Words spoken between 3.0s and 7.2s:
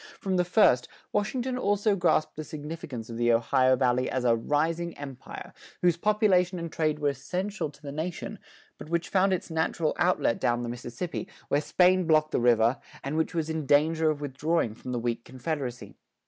of the Ohio Valley as a "rising empire," whose population and trade were